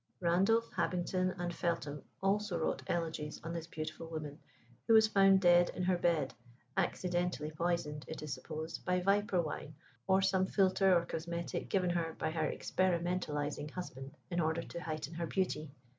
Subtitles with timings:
[0.19, 4.39] Randolph, Habington, and Feltham also wrote elegies on this beautiful woman,
[4.87, 6.33] who was found dead in her bed,
[6.75, 9.75] accidentally poisoned, it is supposed, by viper wine,
[10.07, 15.13] or some philtre or cosmetic given her by her experimentalising husband in order to heighten
[15.13, 15.69] her beauty.